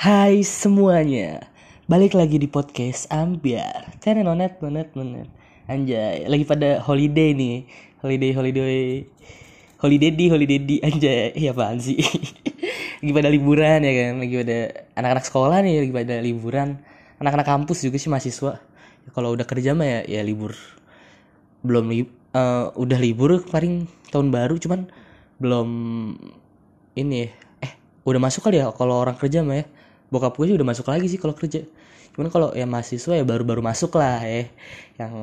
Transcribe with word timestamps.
Hai 0.00 0.40
semuanya. 0.48 1.44
Balik 1.84 2.16
lagi 2.16 2.40
di 2.40 2.48
podcast 2.48 3.04
Ambiar. 3.12 4.00
Cari 4.00 4.24
nonet 4.24 4.56
nonet 4.64 4.96
nonet. 4.96 5.28
Anjay 5.68 6.24
Lagi 6.24 6.48
pada 6.48 6.80
holiday 6.80 7.36
nih. 7.36 7.68
Holiday 8.00 8.32
holiday. 8.32 9.04
Holiday 9.76 10.08
di 10.08 10.24
holiday 10.32 10.56
di. 10.56 10.76
Anjay 10.80 11.36
Iya 11.44 11.52
apaan 11.52 11.84
sih? 11.84 12.00
Lagi 13.04 13.12
pada 13.12 13.28
liburan 13.28 13.84
ya 13.84 13.92
kan? 13.92 14.24
Lagi 14.24 14.34
pada 14.40 14.58
anak-anak 14.96 15.24
sekolah 15.28 15.58
nih 15.68 15.84
Lagi 15.84 15.92
pada 15.92 16.16
liburan. 16.24 16.80
Anak-anak 17.20 17.44
kampus 17.44 17.84
juga 17.84 18.00
sih 18.00 18.08
mahasiswa. 18.08 18.56
Kalau 19.12 19.36
udah 19.36 19.44
kerja 19.44 19.76
mah 19.76 19.84
ya, 19.84 20.00
ya 20.08 20.24
libur. 20.24 20.56
Belum 21.60 21.92
li 21.92 22.08
eh, 22.08 22.66
Udah 22.72 22.96
libur 22.96 23.44
paling 23.44 23.84
tahun 24.08 24.32
baru 24.32 24.56
Cuman 24.56 24.88
belum 25.36 25.68
Ini 26.96 27.16
ya. 27.20 27.28
Eh 27.68 27.72
udah 28.08 28.16
masuk 28.16 28.48
kali 28.48 28.64
ya 28.64 28.72
Kalau 28.72 28.96
orang 28.96 29.20
kerja 29.20 29.44
mah 29.44 29.60
ya 29.60 29.68
bokap 30.10 30.34
gue 30.36 30.52
sih 30.52 30.56
udah 30.58 30.66
masuk 30.66 30.86
lagi 30.90 31.06
sih 31.06 31.18
kalau 31.22 31.32
kerja. 31.32 31.64
Cuman 32.14 32.28
kalau 32.28 32.50
ya 32.52 32.66
mahasiswa 32.66 33.14
ya 33.14 33.24
baru-baru 33.24 33.62
masuk 33.62 33.94
lah 33.96 34.20
ya. 34.26 34.50
Yang 34.98 35.14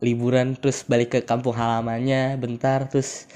liburan 0.00 0.56
terus 0.56 0.84
balik 0.88 1.16
ke 1.16 1.18
kampung 1.24 1.56
halamannya 1.56 2.36
bentar 2.36 2.88
terus 2.88 3.28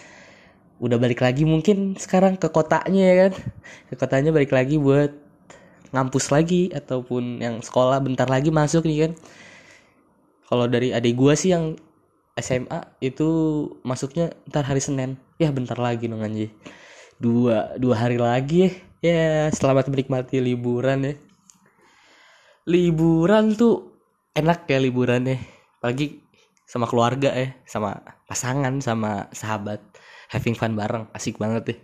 udah 0.80 0.96
balik 0.96 1.20
lagi 1.20 1.45
mungkin 1.45 1.96
sekarang 2.00 2.41
ke 2.41 2.48
kotanya 2.48 3.05
ya 3.05 3.14
kan? 3.28 3.32
Ke 3.92 3.95
kotanya 4.00 4.32
balik 4.32 4.50
lagi 4.50 4.80
buat 4.80 5.12
ngampus 5.92 6.32
lagi 6.32 6.72
ataupun 6.72 7.44
yang 7.44 7.60
sekolah 7.60 8.00
bentar 8.00 8.27
lagi 8.27 8.48
masuk 8.48 8.88
nih 8.88 9.08
kan? 9.08 9.12
Kalau 10.48 10.66
dari 10.66 10.91
adik 10.91 11.14
gue 11.14 11.34
sih 11.36 11.52
yang 11.52 11.77
SMA 12.41 12.80
itu 13.05 13.28
masuknya 13.84 14.33
ntar 14.48 14.64
hari 14.64 14.80
Senin. 14.80 15.20
Ya 15.36 15.52
bentar 15.52 15.77
lagi 15.77 16.08
dong 16.08 16.24
anjir. 16.24 16.48
Dua 17.20 17.77
dua 17.77 17.94
hari 18.00 18.16
lagi 18.16 18.58
ya 18.64 18.72
ya 19.00 19.48
selamat 19.52 19.88
menikmati 19.92 20.40
liburan 20.40 21.04
ya. 21.04 21.14
Liburan 22.68 23.56
tuh 23.56 23.96
enak 24.36 24.69
ya 24.70 24.78
liburan 24.78 25.27
ya 25.27 25.36
pagi 25.80 26.20
sama 26.69 26.86
keluarga 26.86 27.34
ya 27.34 27.56
sama 27.66 28.00
pasangan 28.28 28.78
sama 28.80 29.28
sahabat. 29.33 29.80
Having 30.30 30.55
fun 30.55 30.78
bareng 30.78 31.10
asik 31.10 31.42
banget 31.42 31.75
deh 31.75 31.80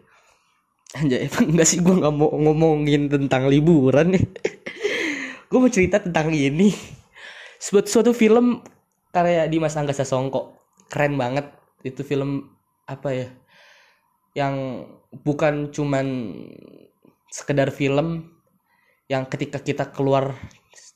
Anjay 0.94 1.26
emang 1.26 1.44
enggak 1.56 1.66
sih 1.66 1.82
gue 1.82 1.94
nggak 1.98 2.14
mau 2.14 2.30
ngomongin 2.30 3.10
tentang 3.10 3.50
liburan 3.50 4.14
nih. 4.14 4.24
Gue 5.50 5.58
mau 5.62 5.70
cerita 5.70 6.02
tentang 6.02 6.34
ini. 6.34 6.74
Suatu 7.58 7.86
suatu 7.86 8.10
film 8.10 8.66
karya 9.14 9.46
Dimas 9.46 9.78
Angga 9.78 9.94
Sasongko 9.94 10.58
keren 10.90 11.14
banget. 11.14 11.50
Itu 11.86 12.02
film 12.02 12.50
apa 12.86 13.14
ya? 13.14 13.28
Yang 14.34 14.54
bukan 15.22 15.70
cuman 15.70 16.06
sekedar 17.36 17.68
film 17.68 18.32
yang 19.12 19.28
ketika 19.28 19.60
kita 19.60 19.92
keluar 19.92 20.32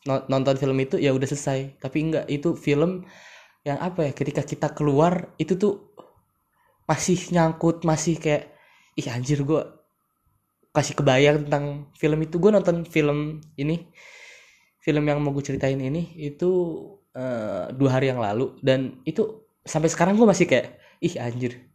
nonton 0.08 0.56
film 0.56 0.80
itu 0.80 0.96
ya 0.96 1.12
udah 1.12 1.28
selesai. 1.28 1.76
Tapi 1.76 1.98
enggak 2.00 2.24
itu 2.32 2.56
film 2.56 3.04
yang 3.68 3.76
apa 3.76 4.08
ya 4.08 4.12
ketika 4.16 4.40
kita 4.40 4.72
keluar 4.72 5.36
itu 5.36 5.60
tuh 5.60 5.92
masih 6.88 7.20
nyangkut 7.36 7.84
masih 7.84 8.16
kayak 8.16 8.56
ih 8.96 9.06
anjir 9.12 9.44
gue 9.44 9.62
kasih 10.72 10.96
kebayang 10.96 11.44
tentang 11.44 11.92
film 12.00 12.18
itu. 12.24 12.40
Gue 12.40 12.50
nonton 12.56 12.88
film 12.88 13.44
ini 13.60 13.92
film 14.80 15.04
yang 15.04 15.20
mau 15.20 15.36
gue 15.36 15.44
ceritain 15.44 15.76
ini 15.76 16.16
itu 16.16 16.50
uh, 17.12 17.68
dua 17.76 18.00
hari 18.00 18.08
yang 18.08 18.24
lalu. 18.24 18.56
Dan 18.64 19.04
itu 19.04 19.44
sampai 19.60 19.92
sekarang 19.92 20.16
gue 20.16 20.24
masih 20.24 20.48
kayak 20.48 20.80
ih 21.04 21.20
anjir 21.20 21.70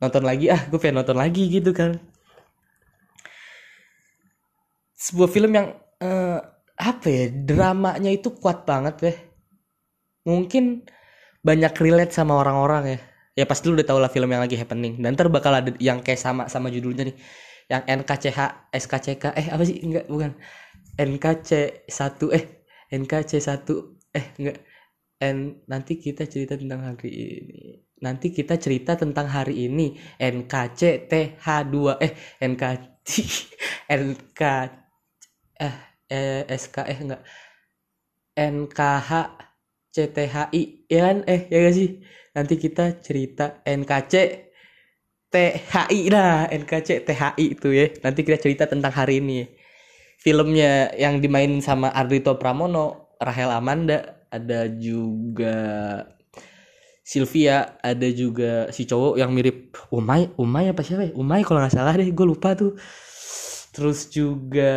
nonton 0.00 0.24
lagi 0.24 0.48
ah 0.48 0.64
gue 0.68 0.80
pengen 0.80 1.04
nonton 1.04 1.16
lagi 1.20 1.44
gitu 1.52 1.76
kan 1.76 2.00
sebuah 5.00 5.28
film 5.32 5.56
yang 5.56 5.72
uh, 6.04 6.38
apa 6.76 7.06
ya 7.08 7.24
dramanya 7.32 8.12
itu 8.12 8.36
kuat 8.36 8.68
banget 8.68 8.94
deh 9.00 9.16
mungkin 10.28 10.84
banyak 11.40 11.72
relate 11.80 12.12
sama 12.12 12.36
orang-orang 12.36 12.96
ya. 12.96 12.98
Ya 13.38 13.44
pasti 13.48 13.72
lu 13.72 13.78
udah 13.78 13.86
tau 13.88 14.00
lah 14.02 14.12
film 14.12 14.28
yang 14.28 14.44
lagi 14.44 14.56
happening. 14.60 15.00
Dan 15.00 15.16
ntar 15.16 15.32
bakal 15.32 15.56
ada 15.56 15.72
yang 15.80 16.04
kayak 16.04 16.20
sama 16.20 16.42
sama 16.52 16.68
judulnya 16.68 17.08
nih. 17.08 17.16
Yang 17.70 17.82
NKCH 18.02 18.40
SKCK 18.74 19.24
eh 19.32 19.46
apa 19.48 19.62
sih? 19.64 19.80
Enggak 19.80 20.04
bukan. 20.10 20.36
NKC 21.00 21.50
1 21.88 22.36
eh 22.36 22.44
NKC 22.92 23.32
1 23.40 23.64
eh 24.12 24.26
enggak. 24.36 24.58
N 25.20 25.64
nanti 25.68 25.96
kita 25.96 26.28
cerita 26.28 26.60
tentang 26.60 26.80
hari 26.84 27.08
ini. 27.08 27.60
Nanti 28.00 28.32
kita 28.32 28.60
cerita 28.60 28.96
tentang 28.96 29.28
hari 29.32 29.68
ini. 29.68 29.96
NKC 30.20 31.08
TH2 31.08 31.76
eh 32.04 32.12
NKC 32.44 33.08
NK 34.04 34.40
eh, 35.60 35.74
eh 36.10 36.42
SK 36.48 36.76
eh 36.88 36.98
enggak. 36.98 37.22
NKH 38.36 39.10
CTHI 39.94 40.62
ya 40.88 41.00
kan? 41.10 41.16
Eh 41.26 41.40
ya 41.52 41.58
gak 41.66 41.74
sih? 41.76 41.88
Nanti 42.34 42.54
kita 42.56 43.02
cerita 43.02 43.60
NKC 43.66 44.14
THI 45.30 46.00
nah 46.10 46.46
NKC 46.50 47.06
THI 47.06 47.44
itu 47.58 47.68
ya. 47.70 47.86
Nanti 48.02 48.20
kita 48.26 48.38
cerita 48.40 48.64
tentang 48.66 48.90
hari 48.94 49.22
ini. 49.22 49.46
Filmnya 50.20 50.92
yang 51.00 51.22
dimainin 51.22 51.64
sama 51.64 51.88
Ardito 51.96 52.36
Pramono 52.36 53.16
Rahel 53.16 53.50
Amanda 53.52 54.20
ada 54.28 54.68
juga 54.68 55.56
Sylvia 57.02 57.80
ada 57.82 58.06
juga 58.14 58.70
si 58.70 58.86
cowok 58.86 59.18
yang 59.18 59.34
mirip 59.34 59.74
Umay. 59.90 60.30
Umay 60.38 60.70
apa 60.70 60.82
siapa 60.86 61.10
ya? 61.10 61.12
Umay 61.18 61.42
kalau 61.42 61.58
nggak 61.62 61.74
salah 61.74 61.94
deh 61.98 62.06
gue 62.06 62.26
lupa 62.26 62.54
tuh 62.54 62.78
terus 63.70 64.10
juga 64.10 64.72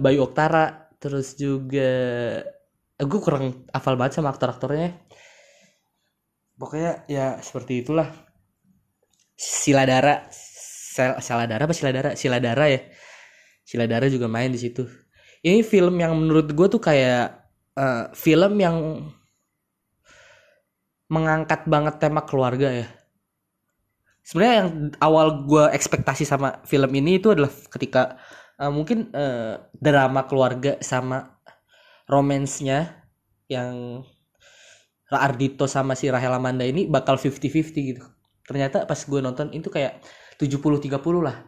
Bayu 0.00 0.28
Oktara 0.28 0.92
terus 1.00 1.36
juga 1.36 1.90
eh, 2.96 3.04
gue 3.04 3.20
kurang 3.20 3.68
hafal 3.72 3.96
banget 4.00 4.20
sama 4.20 4.32
aktor-aktornya. 4.32 4.96
Pokoknya 6.54 7.04
ya 7.10 7.40
seperti 7.42 7.84
itulah. 7.84 8.08
Siladara 9.34 10.30
Siladara 11.20 11.66
apa 11.66 11.74
Siladara? 11.74 12.10
Siladara 12.14 12.64
ya. 12.70 12.80
Siladara 13.66 14.06
juga 14.08 14.30
main 14.30 14.52
di 14.52 14.60
situ. 14.60 14.86
Ini 15.44 15.60
film 15.60 16.00
yang 16.00 16.16
menurut 16.16 16.48
gue 16.54 16.66
tuh 16.70 16.80
kayak 16.80 17.44
uh, 17.76 18.08
film 18.16 18.56
yang 18.56 19.08
mengangkat 21.12 21.68
banget 21.68 22.00
tema 22.00 22.24
keluarga 22.24 22.72
ya 22.72 23.03
sebenarnya 24.24 24.56
yang 24.64 24.70
awal 25.04 25.44
gue 25.44 25.64
ekspektasi 25.70 26.24
sama 26.24 26.64
film 26.64 26.90
ini 26.96 27.20
itu 27.20 27.30
adalah 27.30 27.52
ketika 27.68 28.16
uh, 28.58 28.72
mungkin 28.72 29.12
uh, 29.12 29.68
drama 29.76 30.24
keluarga 30.24 30.80
sama 30.80 31.36
romansnya 32.08 33.04
yang 33.46 34.02
Ardito 35.14 35.70
sama 35.70 35.94
si 35.94 36.10
Rahel 36.10 36.34
Amanda 36.34 36.66
ini 36.66 36.90
bakal 36.90 37.14
50-50 37.14 37.70
gitu. 37.70 38.02
Ternyata 38.42 38.82
pas 38.82 38.98
gue 38.98 39.20
nonton 39.22 39.46
itu 39.54 39.70
kayak 39.70 40.02
70-30 40.42 40.90
lah. 41.22 41.38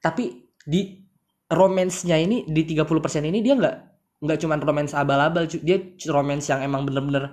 Tapi 0.00 0.48
di 0.64 1.04
romansnya 1.52 2.16
ini 2.16 2.48
di 2.48 2.64
30% 2.64 3.28
ini 3.28 3.44
dia 3.44 3.58
nggak 3.58 3.76
nggak 4.20 4.38
cuman 4.40 4.58
romans 4.60 4.92
abal-abal 4.96 5.44
dia 5.48 5.80
romans 6.12 6.44
yang 6.46 6.60
emang 6.60 6.84
bener-bener 6.84 7.32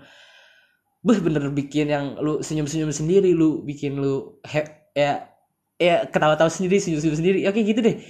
beh 1.04 1.20
bener 1.22 1.52
bikin 1.54 1.92
yang 1.92 2.16
lu 2.18 2.40
senyum-senyum 2.42 2.90
sendiri 2.90 3.36
lu 3.36 3.62
bikin 3.62 4.00
lu 4.00 4.40
he 4.48 4.64
ya 4.98 5.30
ya 5.78 6.10
ketawa-tawa 6.10 6.50
sendiri 6.50 6.82
senyum-senyum 6.82 7.18
sendiri. 7.18 7.40
Oke 7.46 7.62
gitu 7.62 7.80
deh. 7.86 8.02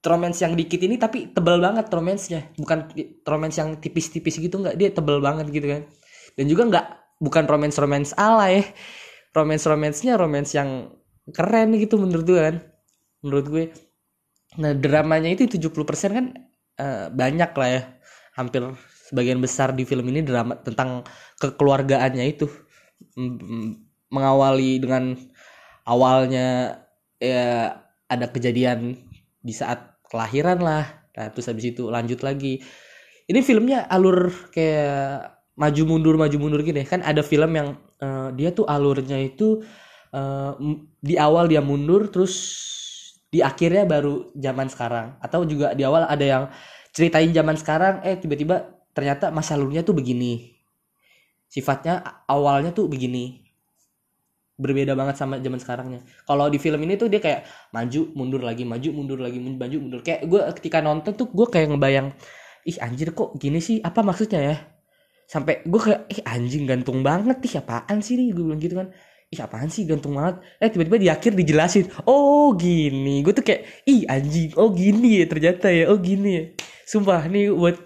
Romance 0.00 0.40
yang 0.40 0.56
dikit 0.56 0.80
ini 0.80 0.96
tapi 0.96 1.28
tebel 1.28 1.60
banget 1.60 1.92
romansnya 1.92 2.48
bukan 2.56 2.88
romance 3.28 3.60
yang 3.60 3.76
tipis-tipis 3.76 4.40
gitu 4.40 4.56
nggak? 4.56 4.80
Dia 4.80 4.88
tebel 4.96 5.20
banget 5.20 5.52
gitu 5.52 5.68
kan. 5.68 5.82
Dan 6.40 6.48
juga 6.48 6.62
nggak 6.72 6.86
bukan 7.20 7.44
romance 7.44 7.76
romance 7.76 8.10
ala 8.16 8.48
ya. 8.48 8.64
Romance 9.36 9.68
romansnya 9.68 10.16
romance 10.16 10.56
yang 10.56 10.96
keren 11.36 11.76
gitu 11.76 12.00
menurut 12.00 12.24
gue 12.24 12.40
kan. 12.40 12.56
Menurut 13.20 13.46
gue. 13.52 13.64
Nah 14.56 14.72
dramanya 14.72 15.28
itu 15.36 15.44
70% 15.46 15.76
kan 16.16 16.26
uh, 16.80 17.06
banyak 17.12 17.50
lah 17.52 17.68
ya. 17.68 17.82
Hampir 18.40 18.64
sebagian 19.12 19.44
besar 19.44 19.76
di 19.76 19.84
film 19.84 20.08
ini 20.08 20.24
drama 20.24 20.56
tentang 20.64 21.04
kekeluargaannya 21.36 22.24
itu. 22.24 22.48
Mengawali 24.10 24.80
dengan 24.80 25.14
awalnya 25.84 26.80
ya 27.20 27.76
ada 28.10 28.26
kejadian 28.32 28.98
di 29.40 29.52
saat 29.54 30.00
kelahiran 30.08 30.58
lah. 30.60 30.84
Nah 31.14 31.28
terus 31.30 31.46
habis 31.46 31.70
itu 31.70 31.88
lanjut 31.88 32.20
lagi. 32.24 32.60
Ini 33.30 33.40
filmnya 33.46 33.86
alur 33.86 34.50
kayak 34.50 35.38
maju 35.54 35.82
mundur 35.86 36.14
maju 36.18 36.36
mundur 36.40 36.60
gini. 36.66 36.82
Kan 36.82 37.04
ada 37.06 37.22
film 37.22 37.54
yang 37.54 37.78
uh, 38.02 38.34
dia 38.34 38.50
tuh 38.50 38.66
alurnya 38.66 39.20
itu 39.22 39.62
uh, 40.10 40.58
di 40.98 41.14
awal 41.14 41.46
dia 41.46 41.62
mundur 41.62 42.10
terus 42.10 42.34
di 43.30 43.38
akhirnya 43.38 43.86
baru 43.86 44.34
zaman 44.34 44.66
sekarang. 44.66 45.14
Atau 45.22 45.46
juga 45.46 45.76
di 45.78 45.86
awal 45.86 46.10
ada 46.10 46.24
yang 46.26 46.44
ceritain 46.90 47.30
zaman 47.30 47.54
sekarang 47.54 48.02
eh 48.02 48.18
tiba-tiba 48.18 48.82
ternyata 48.90 49.30
masa 49.30 49.54
lalunya 49.54 49.86
tuh 49.86 49.94
begini. 49.94 50.58
Sifatnya 51.50 52.26
awalnya 52.26 52.70
tuh 52.74 52.86
begini 52.90 53.49
berbeda 54.60 54.92
banget 54.92 55.16
sama 55.16 55.40
zaman 55.40 55.56
sekarangnya. 55.56 56.00
Kalau 56.28 56.52
di 56.52 56.60
film 56.60 56.80
ini 56.84 57.00
tuh 57.00 57.08
dia 57.08 57.18
kayak 57.18 57.48
maju 57.72 58.00
mundur 58.12 58.44
lagi 58.44 58.68
maju 58.68 58.88
mundur 58.92 59.18
lagi 59.18 59.40
maju 59.40 59.76
mundur. 59.80 60.00
Kayak 60.04 60.28
gue 60.28 60.40
ketika 60.60 60.84
nonton 60.84 61.16
tuh 61.16 61.32
gue 61.32 61.46
kayak 61.48 61.72
ngebayang 61.72 62.12
ih 62.68 62.76
anjir 62.84 63.16
kok 63.16 63.32
gini 63.40 63.58
sih? 63.64 63.80
Apa 63.80 64.04
maksudnya 64.04 64.40
ya? 64.44 64.56
Sampai 65.24 65.64
gue 65.64 65.80
kayak 65.80 66.00
ih 66.12 66.20
anjing 66.28 66.68
gantung 66.68 67.00
banget 67.00 67.40
ih 67.40 67.54
apaan 67.56 68.04
sih 68.04 68.20
nih? 68.20 68.36
Gue 68.36 68.44
bilang 68.44 68.60
gitu 68.60 68.76
kan. 68.76 68.92
Ih 69.32 69.40
apaan 69.40 69.72
sih? 69.72 69.88
Gantung 69.88 70.12
banget. 70.12 70.44
Eh 70.60 70.68
tiba-tiba 70.68 70.98
di 71.00 71.08
akhir 71.08 71.32
dijelasin 71.32 71.88
oh 72.04 72.52
gini. 72.52 73.24
Gue 73.24 73.32
tuh 73.32 73.42
kayak 73.42 73.88
ih 73.88 74.04
anjing 74.04 74.52
oh 74.60 74.68
gini 74.76 75.24
ya 75.24 75.26
ternyata 75.26 75.72
ya 75.72 75.88
oh 75.88 75.96
gini 75.96 76.30
ya. 76.36 76.44
Sumpah 76.84 77.24
nih 77.32 77.48
buat 77.48 77.76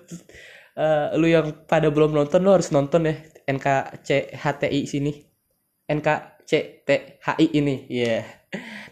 uh, 0.75 1.15
lu 1.15 1.31
yang 1.31 1.55
pada 1.71 1.88
belum 1.88 2.11
nonton 2.15 2.43
lu 2.43 2.50
harus 2.50 2.69
nonton 2.75 3.06
ya 3.06 3.15
NKCHTI 3.47 4.81
sini 4.88 5.12
NKCTHI 6.44 7.46
ini. 7.56 7.88
Ya 7.88 8.05
yeah. 8.05 8.25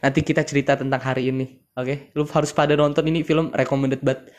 nanti 0.02 0.24
kita 0.24 0.42
cerita 0.42 0.74
tentang 0.74 0.98
hari 0.98 1.30
ini 1.30 1.62
oke? 1.76 1.86
Okay? 1.86 1.96
lu 2.16 2.26
harus 2.26 2.50
pada 2.50 2.74
nonton 2.74 3.04
ini 3.06 3.22
film 3.22 3.52
recommended 3.52 4.00
banget. 4.02 4.32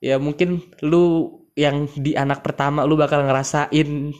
Ya 0.00 0.16
mungkin 0.16 0.62
lu 0.82 1.36
yang 1.58 1.90
di 1.94 2.14
anak 2.14 2.42
pertama 2.42 2.86
lu 2.86 2.94
bakal 2.94 3.26
ngerasain 3.26 4.14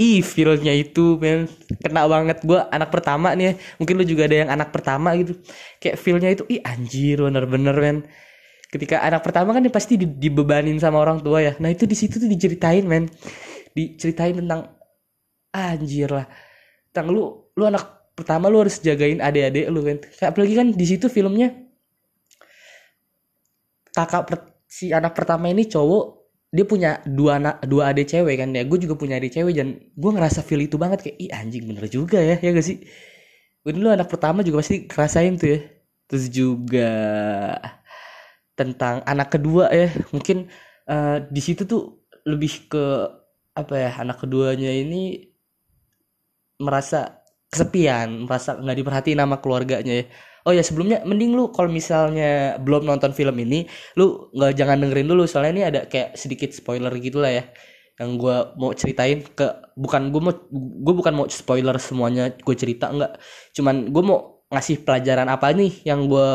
ih 0.00 0.20
feelnya 0.24 0.72
itu 0.72 1.16
men. 1.20 1.48
Kena 1.80 2.08
banget. 2.08 2.42
Gue 2.44 2.60
anak 2.72 2.90
pertama 2.90 3.32
nih 3.36 3.44
ya. 3.44 3.52
mungkin 3.80 3.94
lu 4.00 4.04
juga 4.04 4.26
ada 4.26 4.36
yang 4.46 4.50
anak 4.50 4.68
pertama 4.72 5.14
gitu. 5.16 5.36
Kayak 5.80 5.96
feelnya 6.00 6.28
itu 6.32 6.44
ih 6.48 6.60
anjir 6.64 7.20
bener-bener 7.20 7.76
men. 7.76 7.98
Ketika 8.70 9.02
anak 9.02 9.26
pertama 9.26 9.50
kan 9.50 9.66
pasti 9.66 9.98
di, 9.98 10.06
dibebanin 10.06 10.78
sama 10.78 11.02
orang 11.02 11.20
tua 11.20 11.42
ya. 11.42 11.52
Nah 11.58 11.74
itu 11.74 11.84
di 11.84 11.96
situ 11.98 12.16
tuh 12.16 12.30
diceritain 12.30 12.86
men. 12.88 13.10
Diceritain 13.76 14.40
tentang 14.40 14.72
anjir 15.52 16.08
lah 16.08 16.49
tentang 16.90 17.14
lu 17.14 17.22
lu 17.54 17.64
anak 17.66 18.12
pertama 18.18 18.50
lu 18.50 18.60
harus 18.66 18.82
jagain 18.82 19.22
adik-adik 19.22 19.66
lu 19.70 19.80
kan? 19.86 19.96
Apalagi 20.26 20.54
kan 20.58 20.68
di 20.74 20.86
situ 20.86 21.06
filmnya 21.06 21.54
kakak 23.94 24.22
per, 24.26 24.36
si 24.66 24.90
anak 24.94 25.14
pertama 25.14 25.50
ini 25.50 25.66
cowok 25.66 26.04
dia 26.50 26.66
punya 26.66 26.98
dua 27.06 27.38
anak 27.38 27.62
dua 27.66 27.94
adik 27.94 28.10
cewek 28.10 28.34
kan 28.42 28.50
ya. 28.50 28.66
Gue 28.66 28.78
juga 28.82 28.98
punya 28.98 29.16
adik 29.22 29.38
cewek 29.38 29.54
dan 29.54 29.78
gue 29.78 30.10
ngerasa 30.10 30.42
feel 30.42 30.66
itu 30.66 30.76
banget 30.76 31.06
kayak 31.06 31.16
ih 31.22 31.30
anjing 31.30 31.64
bener 31.70 31.86
juga 31.86 32.18
ya 32.18 32.36
ya 32.42 32.50
gak 32.50 32.66
sih? 32.66 32.82
Gue 33.62 33.72
dulu 33.76 33.88
anak 33.94 34.10
pertama 34.10 34.42
juga 34.42 34.60
pasti 34.62 34.90
ngerasain 34.90 35.34
tuh 35.38 35.48
ya. 35.54 35.60
Terus 36.10 36.26
juga 36.26 36.90
tentang 38.58 39.00
anak 39.06 39.32
kedua 39.38 39.70
ya 39.70 39.88
mungkin 40.10 40.50
uh, 40.90 41.22
di 41.30 41.40
situ 41.40 41.64
tuh 41.64 42.04
lebih 42.26 42.68
ke 42.68 42.84
apa 43.56 43.74
ya 43.78 43.90
anak 44.02 44.20
keduanya 44.26 44.68
ini 44.68 45.29
merasa 46.60 47.24
kesepian 47.50 48.30
merasa 48.30 48.54
nggak 48.54 48.78
diperhatiin 48.78 49.18
sama 49.18 49.36
keluarganya 49.42 49.94
ya. 50.00 50.04
Oh 50.48 50.52
ya 50.56 50.64
sebelumnya 50.64 51.04
mending 51.04 51.36
lu 51.36 51.52
kalau 51.52 51.68
misalnya 51.68 52.56
belum 52.62 52.88
nonton 52.88 53.12
film 53.12 53.36
ini 53.42 53.68
lu 53.98 54.30
nggak 54.36 54.52
jangan 54.56 54.76
dengerin 54.84 55.08
dulu. 55.10 55.24
Soalnya 55.26 55.52
ini 55.52 55.62
ada 55.66 55.80
kayak 55.90 56.14
sedikit 56.14 56.54
spoiler 56.54 56.92
gitu 57.00 57.18
lah 57.20 57.32
ya 57.42 57.44
yang 58.00 58.16
gue 58.16 58.36
mau 58.56 58.72
ceritain 58.72 59.20
ke 59.20 59.44
bukan 59.76 60.08
gue 60.08 60.20
mau 60.24 60.32
gue 60.56 60.94
bukan 60.96 61.12
mau 61.12 61.26
spoiler 61.28 61.76
semuanya 61.76 62.32
gue 62.32 62.56
cerita 62.56 62.88
enggak 62.88 63.20
cuman 63.52 63.92
gue 63.92 64.00
mau 64.00 64.40
ngasih 64.48 64.88
pelajaran 64.88 65.28
apa 65.28 65.52
nih 65.52 65.84
yang 65.84 66.08
gue 66.08 66.28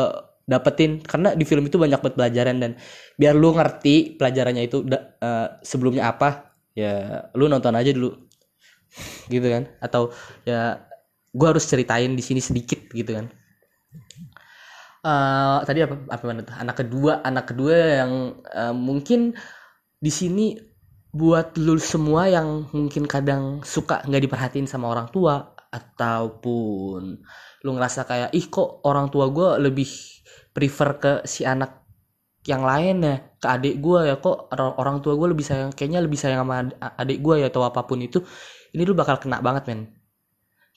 dapetin. 0.46 1.02
Karena 1.02 1.34
di 1.34 1.44
film 1.44 1.66
itu 1.66 1.76
banyak 1.76 1.98
banget 2.00 2.16
pelajaran 2.16 2.56
dan 2.62 2.72
biar 3.18 3.34
lu 3.34 3.52
ngerti 3.52 4.16
pelajarannya 4.16 4.62
itu 4.70 4.86
uh, 4.86 5.58
sebelumnya 5.60 6.08
apa 6.14 6.54
ya 6.72 7.26
lu 7.34 7.50
nonton 7.50 7.74
aja 7.74 7.90
dulu 7.90 8.25
gitu 9.32 9.46
kan? 9.46 9.70
Atau 9.78 10.12
ya 10.48 10.86
gue 11.30 11.46
harus 11.46 11.64
ceritain 11.68 12.12
di 12.16 12.22
sini 12.24 12.40
sedikit 12.40 12.88
gitu 12.92 13.16
kan? 13.16 13.26
Uh, 15.06 15.62
tadi 15.62 15.86
apa 15.86 15.94
apa 16.10 16.22
mana 16.26 16.42
tuh? 16.42 16.56
Anak 16.58 16.76
kedua 16.82 17.12
anak 17.22 17.44
kedua 17.54 17.76
yang 18.02 18.12
uh, 18.50 18.74
mungkin 18.74 19.38
di 20.02 20.10
sini 20.10 20.58
buat 21.16 21.56
lu 21.56 21.80
semua 21.80 22.28
yang 22.28 22.68
mungkin 22.76 23.08
kadang 23.08 23.64
suka 23.64 24.04
nggak 24.04 24.28
diperhatiin 24.28 24.68
sama 24.68 24.92
orang 24.92 25.08
tua 25.08 25.56
ataupun 25.72 27.02
lu 27.64 27.70
ngerasa 27.72 28.04
kayak 28.04 28.30
ih 28.36 28.46
kok 28.52 28.84
orang 28.84 29.08
tua 29.08 29.32
gue 29.32 29.70
lebih 29.70 29.88
prefer 30.52 30.88
ke 31.00 31.12
si 31.24 31.48
anak 31.48 31.85
yang 32.46 32.62
lain 32.62 33.02
ya 33.02 33.16
ke 33.42 33.46
adik 33.46 33.74
gue 33.82 34.00
ya 34.06 34.14
kok 34.22 34.54
orang 34.54 35.02
tua 35.02 35.18
gue 35.18 35.28
lebih 35.34 35.42
sayang 35.42 35.70
kayaknya 35.74 36.00
lebih 36.00 36.18
sayang 36.18 36.46
sama 36.46 36.70
adik 36.78 37.18
gue 37.18 37.42
ya 37.42 37.50
atau 37.50 37.66
apa 37.66 37.82
pun 37.82 37.98
itu 37.98 38.22
ini 38.70 38.82
lu 38.86 38.94
bakal 38.94 39.18
kena 39.18 39.42
banget 39.42 39.66
men. 39.66 39.80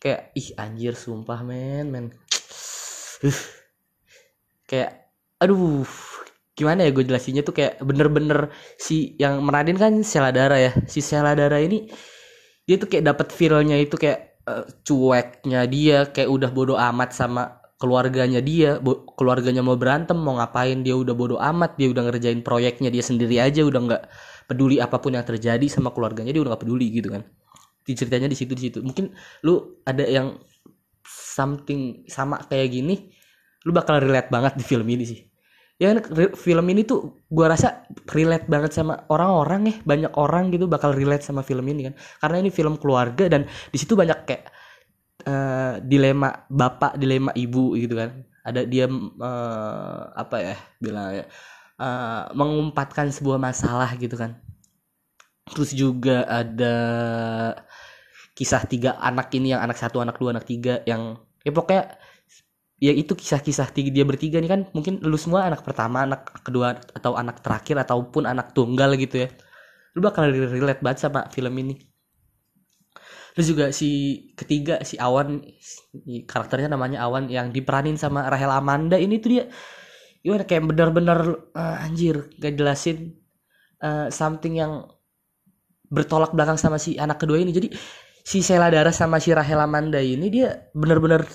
Kayak 0.01 0.33
ih 0.33 0.49
anjir 0.57 0.93
sumpah 0.97 1.45
men 1.45 1.85
men. 1.93 2.05
Kayak 4.69 5.13
aduh 5.39 5.85
gimana 6.57 6.83
ya 6.83 6.91
gue 6.91 7.07
jelasinnya 7.07 7.41
tuh 7.47 7.55
kayak 7.55 7.79
bener-bener 7.79 8.51
si 8.75 9.15
yang 9.15 9.39
meradin 9.39 9.79
kan 9.79 9.95
Seladara 10.03 10.59
ya 10.59 10.75
si 10.91 10.99
Seladara 10.99 11.55
ini 11.63 11.87
dia 12.67 12.75
tuh 12.75 12.91
kayak 12.91 13.15
dapat 13.15 13.27
feelnya 13.31 13.79
itu 13.79 13.95
kayak 13.95 14.43
uh, 14.43 14.67
cueknya 14.83 15.63
dia 15.71 16.11
kayak 16.11 16.27
udah 16.27 16.51
bodoh 16.51 16.75
amat 16.75 17.15
sama 17.15 17.58
keluarganya 17.79 18.43
dia 18.43 18.75
keluarganya 19.15 19.63
mau 19.63 19.79
berantem 19.79 20.19
mau 20.19 20.35
ngapain 20.35 20.83
dia 20.83 20.99
udah 20.99 21.15
bodoh 21.15 21.39
amat 21.39 21.79
dia 21.79 21.87
udah 21.87 22.11
ngerjain 22.11 22.43
proyeknya 22.43 22.91
dia 22.91 22.99
sendiri 22.99 23.39
aja 23.39 23.63
udah 23.63 23.79
nggak 23.79 24.03
peduli 24.51 24.83
apa 24.83 24.99
pun 24.99 25.15
yang 25.15 25.23
terjadi 25.23 25.63
sama 25.71 25.95
keluarganya 25.95 26.35
dia 26.35 26.43
udah 26.43 26.53
nggak 26.53 26.63
peduli 26.67 26.91
gitu 26.91 27.15
kan. 27.15 27.23
Ceritanya 27.87 28.29
di 28.29 28.37
situ 28.37 28.53
di 28.53 28.69
situ. 28.69 28.79
Mungkin 28.83 29.15
lu 29.47 29.81
ada 29.87 30.03
yang 30.03 30.37
something 31.07 32.05
sama 32.05 32.43
kayak 32.45 32.69
gini 32.69 33.09
lu 33.65 33.71
bakal 33.71 33.97
relate 34.03 34.27
banget 34.27 34.59
di 34.59 34.63
film 34.67 34.85
ini 34.91 35.07
sih. 35.07 35.19
Ya 35.79 35.95
film 36.35 36.65
ini 36.67 36.83
tuh 36.83 37.23
gua 37.31 37.55
rasa 37.55 37.87
relate 38.11 38.51
banget 38.51 38.75
sama 38.75 39.07
orang-orang 39.07 39.71
ya 39.71 39.75
banyak 39.87 40.11
orang 40.19 40.51
gitu 40.51 40.67
bakal 40.67 40.91
relate 40.91 41.23
sama 41.23 41.47
film 41.47 41.63
ini 41.71 41.87
kan. 41.87 41.95
Karena 42.19 42.43
ini 42.43 42.51
film 42.51 42.75
keluarga 42.75 43.31
dan 43.31 43.47
di 43.47 43.77
situ 43.79 43.95
banyak 43.95 44.27
kayak 44.27 44.51
uh, 45.29 45.77
dilema 45.85 46.49
bapak 46.49 46.97
dilema 46.97 47.29
ibu 47.37 47.77
gitu 47.77 47.93
kan. 48.01 48.25
Ada 48.41 48.65
dia 48.65 48.89
uh, 48.89 50.01
apa 50.17 50.35
ya 50.41 50.55
bilang 50.81 51.13
ya 51.13 51.25
uh, 51.77 52.33
mengumpatkan 52.33 53.13
sebuah 53.13 53.37
masalah 53.37 53.93
gitu 54.01 54.17
kan. 54.17 54.41
Terus 55.49 55.73
juga 55.77 56.25
ada 56.25 56.75
kisah 58.33 58.63
tiga 58.65 58.97
anak 58.97 59.29
ini 59.37 59.53
yang 59.53 59.61
anak 59.61 59.77
satu 59.77 60.01
anak 60.01 60.17
dua 60.17 60.33
anak 60.33 60.45
tiga 60.47 60.81
yang 60.89 61.19
ya 61.43 61.51
pokoknya 61.51 61.83
ya 62.79 62.95
itu 62.95 63.11
kisah-kisah 63.11 63.67
dia 63.75 64.07
bertiga 64.07 64.39
nih 64.39 64.47
kan 64.47 64.61
mungkin 64.71 65.03
lu 65.03 65.19
semua 65.19 65.51
anak 65.51 65.67
pertama 65.67 66.07
anak 66.07 66.31
kedua 66.47 66.79
atau 66.95 67.19
anak 67.19 67.43
terakhir 67.43 67.75
ataupun 67.83 68.25
anak 68.25 68.55
tunggal 68.55 68.95
gitu 68.97 69.25
ya. 69.25 69.29
Lu 69.97 70.05
bakal 70.05 70.31
relate 70.31 70.81
banget 70.85 70.99
sama 71.05 71.27
film 71.33 71.53
ini 71.59 71.88
terus 73.35 73.47
juga 73.49 73.65
si 73.69 73.89
ketiga 74.33 74.81
si 74.81 74.97
Awan 74.97 75.43
karakternya 76.25 76.73
namanya 76.73 77.05
Awan 77.05 77.29
yang 77.29 77.53
diperanin 77.53 77.95
sama 77.95 78.27
Rahel 78.27 78.51
Amanda 78.51 78.97
ini 78.97 79.21
tuh 79.21 79.29
dia 79.37 79.45
gimana 80.19 80.43
kayak 80.43 80.63
benar-benar 80.67 81.19
uh, 81.55 81.85
anjir 81.85 82.27
gak 82.41 82.59
jelasin 82.59 83.15
uh, 83.79 84.11
something 84.11 84.59
yang 84.59 84.83
bertolak 85.89 86.31
belakang 86.31 86.55
sama 86.55 86.77
si 86.77 86.95
anak 86.95 87.17
kedua 87.17 87.41
ini. 87.41 87.51
Jadi 87.51 87.73
si 88.21 88.45
Sela 88.45 88.69
Dara 88.69 88.93
sama 88.93 89.17
si 89.17 89.33
Rahel 89.33 89.57
Amanda 89.57 89.97
ini 89.97 90.29
dia 90.29 90.69
benar-benar 90.71 91.25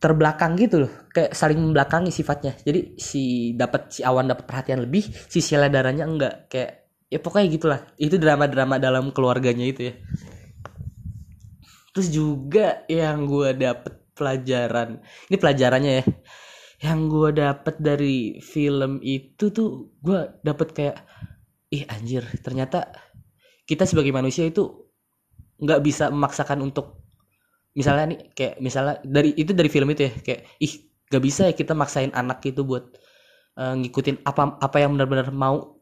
terbelakang 0.00 0.56
gitu 0.56 0.86
loh. 0.86 0.92
Kayak 1.10 1.34
saling 1.34 1.58
membelakangi 1.58 2.14
sifatnya. 2.14 2.54
Jadi 2.62 2.96
si 2.96 3.52
dapat 3.58 3.92
si 3.92 4.00
awan 4.06 4.30
dapat 4.30 4.46
perhatian 4.46 4.80
lebih 4.86 5.04
si 5.04 5.42
Sheila 5.42 5.68
darahnya 5.68 6.06
enggak. 6.06 6.48
Kayak 6.48 6.79
ya 7.10 7.18
pokoknya 7.18 7.46
gitulah. 7.50 7.80
Itu 7.98 8.16
drama-drama 8.16 8.78
dalam 8.78 9.10
keluarganya 9.10 9.66
itu 9.66 9.90
ya. 9.90 9.94
Terus 11.90 12.08
juga 12.14 12.86
yang 12.86 13.26
gue 13.26 13.50
dapet 13.58 13.98
pelajaran 14.14 15.02
ini 15.28 15.36
pelajarannya 15.36 15.92
ya. 16.00 16.04
Yang 16.80 17.00
gue 17.12 17.30
dapet 17.44 17.74
dari 17.76 18.40
film 18.40 19.02
itu 19.04 19.52
tuh 19.52 19.92
gue 20.00 20.40
dapet 20.40 20.68
kayak 20.72 20.96
ih 21.70 21.86
anjir 21.86 22.26
ternyata 22.42 22.90
kita 23.62 23.86
sebagai 23.86 24.10
manusia 24.10 24.48
itu 24.48 24.90
nggak 25.62 25.80
bisa 25.86 26.10
memaksakan 26.10 26.58
untuk 26.66 27.04
misalnya 27.78 28.16
nih 28.16 28.20
kayak 28.34 28.54
misalnya 28.58 28.98
dari 29.06 29.30
itu 29.38 29.54
dari 29.54 29.70
film 29.70 29.86
itu 29.94 30.10
ya 30.10 30.12
kayak 30.24 30.42
ih 30.58 30.90
gak 31.10 31.22
bisa 31.22 31.50
ya 31.50 31.54
kita 31.54 31.74
maksain 31.74 32.14
anak 32.14 32.42
itu 32.46 32.62
buat 32.62 32.94
uh, 33.58 33.74
ngikutin 33.78 34.22
apa 34.22 34.58
apa 34.62 34.76
yang 34.78 34.94
benar-benar 34.94 35.34
mau 35.34 35.79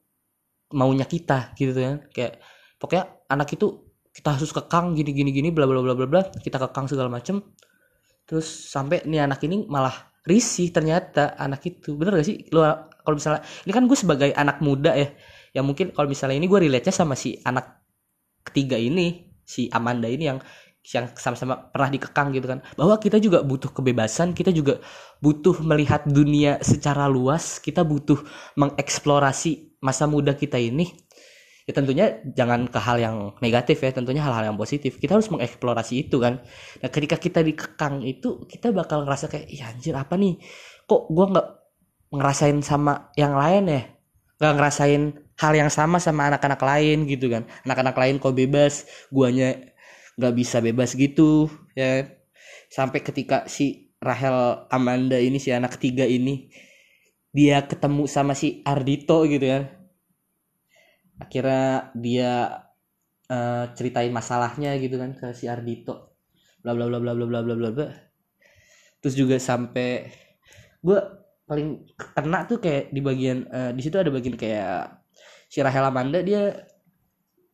maunya 0.75 1.09
kita 1.09 1.57
gitu 1.57 1.73
kan 1.73 2.05
kayak 2.13 2.45
pokoknya 2.77 3.05
anak 3.33 3.49
itu 3.57 3.89
kita 4.13 4.35
harus 4.35 4.51
kekang 4.51 4.99
gini 4.99 5.15
gini 5.15 5.31
gini 5.31 5.49
bla 5.55 5.65
bla 5.65 5.79
bla 5.79 5.95
bla 5.95 6.07
bla 6.11 6.23
kita 6.43 6.59
kekang 6.59 6.91
segala 6.91 7.07
macem. 7.07 7.39
Terus 8.29 8.45
sampai 8.45 9.07
nih 9.07 9.25
anak 9.25 9.41
ini 9.47 9.65
malah 9.71 9.95
risih 10.27 10.75
ternyata 10.75 11.39
anak 11.39 11.65
itu. 11.65 11.95
Bener 11.97 12.19
gak 12.19 12.27
sih? 12.27 12.51
Lu 12.51 12.61
kalau 13.01 13.17
misalnya 13.17 13.41
ini 13.65 13.73
kan 13.73 13.87
gue 13.87 13.97
sebagai 13.97 14.31
anak 14.35 14.59
muda 14.61 14.93
ya 14.93 15.09
yang 15.57 15.65
mungkin 15.65 15.95
kalau 15.97 16.11
misalnya 16.11 16.37
ini 16.37 16.51
gue 16.51 16.61
relate 16.61 16.91
nya 16.91 16.95
sama 16.95 17.17
si 17.17 17.39
anak 17.41 17.81
ketiga 18.45 18.77
ini 18.77 19.33
si 19.47 19.71
Amanda 19.73 20.11
ini 20.11 20.29
yang 20.29 20.39
yang 20.89 21.09
sama-sama 21.17 21.69
pernah 21.73 21.89
dikekang 21.89 22.35
gitu 22.37 22.47
kan. 22.51 22.61
Bahwa 22.77 22.99
kita 23.01 23.17
juga 23.23 23.41
butuh 23.47 23.71
kebebasan 23.71 24.35
kita 24.35 24.51
juga 24.51 24.83
butuh 25.23 25.63
melihat 25.63 26.05
dunia 26.05 26.59
secara 26.61 27.07
luas 27.07 27.63
kita 27.63 27.87
butuh 27.87 28.19
mengeksplorasi 28.59 29.68
masa 29.79 30.11
muda 30.11 30.35
kita 30.35 30.59
ini 30.59 30.91
ya 31.69 31.77
tentunya 31.77 32.25
jangan 32.33 32.65
ke 32.65 32.81
hal 32.81 32.97
yang 32.97 33.17
negatif 33.45 33.85
ya 33.85 33.93
tentunya 33.93 34.25
hal-hal 34.25 34.49
yang 34.49 34.57
positif. 34.57 34.97
Kita 34.97 35.21
harus 35.21 35.29
mengeksplorasi 35.29 36.09
itu 36.09 36.17
kan. 36.17 36.41
Nah 36.81 36.89
ketika 36.89 37.21
kita 37.21 37.45
dikekang 37.45 38.01
itu 38.09 38.49
kita 38.49 38.73
bakal 38.73 39.05
ngerasa 39.05 39.29
kayak 39.29 39.53
ya 39.53 39.69
anjir 39.69 39.93
apa 39.93 40.17
nih? 40.17 40.41
Kok 40.89 41.13
gue 41.13 41.27
nggak 41.37 41.49
ngerasain 42.17 42.59
sama 42.65 43.13
yang 43.21 43.37
lain 43.37 43.69
ya? 43.69 43.83
Nggak 44.41 44.53
ngerasain 44.57 45.03
hal 45.37 45.53
yang 45.53 45.69
sama 45.69 46.01
sama 46.01 46.33
anak-anak 46.33 46.61
lain 46.65 47.05
gitu 47.05 47.29
kan. 47.29 47.45
Anak-anak 47.69 47.97
lain 48.01 48.15
kok 48.17 48.33
bebas? 48.33 48.89
Guanya 49.13 49.61
nggak 50.17 50.35
bisa 50.41 50.65
bebas 50.65 50.97
gitu 50.97 51.53
ya. 51.77 52.09
Sampai 52.73 53.05
ketika 53.05 53.45
si 53.45 53.93
Rahel 54.01 54.65
Amanda 54.73 55.21
ini 55.21 55.37
si 55.37 55.53
anak 55.53 55.77
ketiga 55.77 56.09
ini 56.09 56.49
dia 57.39 57.63
ketemu 57.71 58.11
sama 58.11 58.35
si 58.35 58.67
Ardito 58.67 59.23
gitu 59.31 59.47
ya. 59.47 59.71
Akhirnya 61.23 61.95
dia 61.95 62.33
uh, 63.31 63.65
ceritain 63.79 64.11
masalahnya 64.11 64.75
gitu 64.83 64.99
kan 64.99 65.15
ke 65.15 65.31
si 65.39 65.47
Ardito 65.47 66.19
bla 66.59 66.75
bla 66.75 66.91
bla 66.91 66.99
bla 66.99 67.15
bla 67.15 67.27
bla 67.31 67.41
bla 67.47 67.55
bla 67.55 67.71
bla. 67.71 67.87
Terus 68.99 69.15
juga 69.15 69.39
sampai 69.39 70.11
gue 70.83 70.99
paling 71.47 71.87
kena 72.19 72.45
tuh 72.51 72.59
kayak 72.59 72.91
di 72.91 73.01
bagian 73.07 73.47
uh, 73.47 73.71
di 73.71 73.83
situ 73.87 74.03
ada 74.03 74.11
bagian 74.11 74.35
kayak 74.35 74.99
si 75.47 75.63
Rahel 75.63 75.87
Amanda 75.87 76.19
dia 76.27 76.67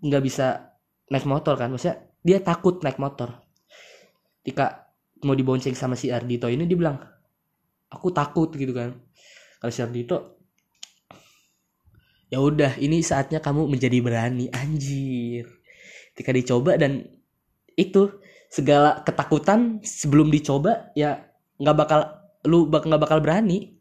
nggak 0.01 0.23
bisa 0.25 0.73
naik 1.13 1.29
motor 1.29 1.61
kan. 1.61 1.69
Maksudnya 1.69 2.09
dia 2.25 2.41
takut 2.41 2.81
naik 2.81 2.97
motor. 2.97 3.37
Ketika 4.41 4.89
mau 5.29 5.37
dibonceng 5.37 5.77
sama 5.77 5.93
si 5.93 6.09
Ardito 6.09 6.49
ini 6.49 6.65
dia 6.65 6.77
bilang 6.77 6.97
aku 7.93 8.09
takut 8.17 8.49
gitu 8.57 8.73
kan 8.73 8.97
kalau 9.65 9.73
si 9.73 9.81
Ardito 9.81 10.19
ya 12.29 12.37
udah 12.37 12.77
ini 12.85 13.01
saatnya 13.01 13.41
kamu 13.41 13.65
menjadi 13.65 13.97
berani. 14.05 14.53
Anjir. 14.53 15.49
Ketika 16.13 16.37
dicoba 16.37 16.77
dan 16.77 17.09
itu 17.73 18.21
segala 18.53 19.01
ketakutan 19.01 19.81
sebelum 19.81 20.29
dicoba 20.29 20.93
ya 20.93 21.33
nggak 21.57 21.77
bakal 21.81 22.01
lu 22.45 22.69
bak 22.69 22.85
nggak 22.85 23.09
bakal 23.09 23.25
berani. 23.25 23.81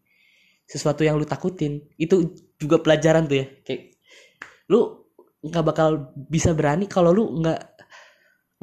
Sesuatu 0.63 1.03
yang 1.03 1.19
lu 1.19 1.27
takutin. 1.27 1.83
Itu 1.99 2.31
juga 2.55 2.79
pelajaran 2.79 3.27
tuh 3.27 3.43
ya 3.43 3.45
kayak 3.67 3.99
lu 4.71 5.03
nggak 5.43 5.65
bakal 5.67 6.15
bisa 6.15 6.55
berani 6.55 6.87
kalau 6.87 7.11
lu 7.11 7.43
nggak 7.43 7.59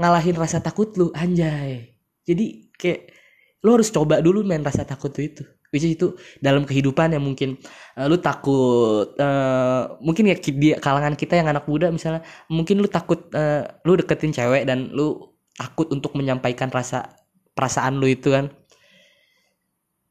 ngalahin 0.00 0.41
rasa 0.41 0.65
takut 0.65 0.89
lu 0.97 1.12
anjay. 1.12 2.00
Jadi 2.25 2.73
kayak 2.81 3.12
lu 3.61 3.77
harus 3.77 3.93
coba 3.93 4.25
dulu 4.25 4.41
main 4.41 4.65
rasa 4.65 4.89
takut 4.89 5.12
tuh 5.12 5.29
itu 5.29 5.45
which 5.71 5.87
itu 5.87 6.19
dalam 6.43 6.67
kehidupan 6.67 7.15
yang 7.15 7.23
mungkin 7.23 7.59
uh, 7.95 8.11
lu 8.11 8.19
takut 8.19 9.15
uh, 9.19 9.97
mungkin 10.03 10.31
ya 10.31 10.37
di 10.39 10.75
kalangan 10.79 11.15
kita 11.15 11.39
yang 11.39 11.49
anak 11.50 11.67
muda 11.71 11.91
misalnya 11.95 12.27
mungkin 12.50 12.83
lu 12.83 12.91
takut 12.91 13.31
uh, 13.35 13.62
lu 13.87 13.95
deketin 13.95 14.35
cewek 14.35 14.67
dan 14.67 14.91
lu 14.91 15.31
takut 15.61 15.93
untuk 15.93 16.17
menyampaikan 16.17 16.73
rasa 16.73 17.21
perasaan 17.53 18.00
lu 18.00 18.09
itu 18.09 18.33
kan. 18.33 18.49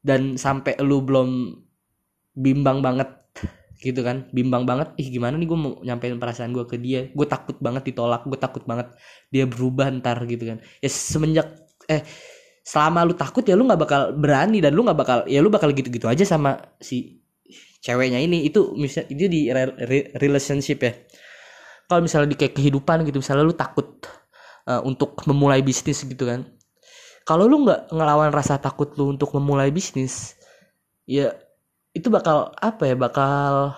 Dan 0.00 0.38
sampai 0.40 0.78
lu 0.80 1.02
belum 1.02 1.58
bimbang 2.38 2.80
banget 2.80 3.10
gitu 3.80 4.04
kan 4.04 4.28
bimbang 4.36 4.68
banget 4.68 4.92
ih 5.00 5.08
gimana 5.08 5.40
nih 5.40 5.48
gue 5.48 5.56
mau 5.56 5.80
nyampein 5.82 6.16
perasaan 6.16 6.54
gue 6.54 6.64
ke 6.70 6.78
dia? 6.78 7.10
Gue 7.12 7.26
takut 7.26 7.58
banget 7.58 7.90
ditolak 7.90 8.24
gue 8.24 8.38
takut 8.38 8.62
banget 8.64 8.94
dia 9.34 9.44
berubah 9.50 9.90
ntar 9.98 10.22
gitu 10.30 10.54
kan. 10.54 10.58
Ya 10.80 10.88
semenjak 10.88 11.52
eh 11.90 12.06
selama 12.60 13.08
lu 13.08 13.14
takut 13.16 13.42
ya 13.42 13.56
lu 13.56 13.64
nggak 13.66 13.80
bakal 13.80 14.00
berani 14.14 14.60
dan 14.60 14.76
lu 14.76 14.84
nggak 14.84 14.98
bakal 14.98 15.18
ya 15.26 15.40
lu 15.40 15.48
bakal 15.48 15.72
gitu-gitu 15.72 16.06
aja 16.06 16.24
sama 16.24 16.60
si 16.80 17.20
ceweknya 17.80 18.20
ini. 18.20 18.46
Itu 18.46 18.76
misal 18.76 19.08
itu 19.08 19.26
di 19.26 19.50
re, 19.50 19.72
re, 19.74 20.12
relationship 20.20 20.78
ya. 20.84 20.92
Kalau 21.90 22.00
misalnya 22.04 22.30
di 22.32 22.38
kayak 22.38 22.54
kehidupan 22.54 23.02
gitu 23.08 23.18
misalnya 23.18 23.44
lu 23.44 23.56
takut 23.56 24.06
uh, 24.70 24.80
untuk 24.86 25.18
memulai 25.26 25.64
bisnis 25.64 26.04
gitu 26.06 26.28
kan. 26.28 26.46
Kalau 27.26 27.46
lu 27.50 27.66
nggak 27.66 27.90
ngelawan 27.92 28.30
rasa 28.30 28.56
takut 28.62 28.94
lu 28.98 29.12
untuk 29.12 29.34
memulai 29.36 29.70
bisnis 29.74 30.38
ya 31.10 31.34
itu 31.90 32.06
bakal 32.06 32.54
apa 32.54 32.86
ya 32.86 32.94
bakal 32.94 33.74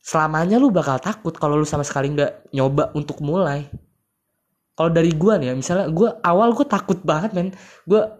selamanya 0.00 0.56
lu 0.56 0.72
bakal 0.72 0.96
takut 0.98 1.36
kalau 1.36 1.60
lu 1.60 1.68
sama 1.68 1.84
sekali 1.84 2.10
nggak 2.16 2.50
nyoba 2.56 2.90
untuk 2.96 3.20
mulai 3.20 3.68
kalau 4.72 4.90
dari 4.90 5.12
gua 5.12 5.36
nih 5.36 5.52
ya 5.52 5.54
misalnya 5.54 5.86
gua 5.92 6.16
awal 6.24 6.56
gua 6.56 6.64
takut 6.64 6.98
banget 7.04 7.36
men. 7.36 7.48
Gua 7.84 8.16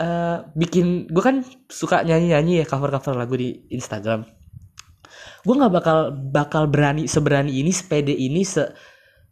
uh, 0.00 0.38
bikin 0.56 1.12
gua 1.12 1.22
kan 1.32 1.36
suka 1.68 2.00
nyanyi 2.00 2.32
nyanyi 2.32 2.52
ya 2.62 2.66
cover 2.68 2.88
cover 2.88 3.12
lagu 3.16 3.36
di 3.36 3.68
Instagram. 3.68 4.24
Gua 5.44 5.54
nggak 5.60 5.72
bakal 5.72 5.98
bakal 6.32 6.62
berani 6.72 7.04
seberani 7.04 7.60
ini 7.60 7.72
sepede 7.74 8.16
ini 8.16 8.40
se 8.40 8.64